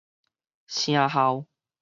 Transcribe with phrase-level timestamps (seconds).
[0.65, 1.45] 聲效